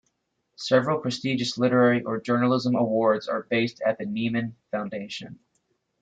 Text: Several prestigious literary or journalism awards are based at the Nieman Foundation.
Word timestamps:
Several 0.57 0.99
prestigious 0.99 1.59
literary 1.59 2.01
or 2.01 2.19
journalism 2.19 2.73
awards 2.73 3.27
are 3.27 3.43
based 3.43 3.83
at 3.85 3.99
the 3.99 4.05
Nieman 4.05 4.55
Foundation. 4.71 5.37